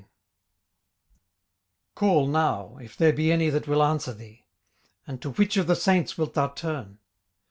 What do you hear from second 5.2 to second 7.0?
to which of the saints wilt thou turn?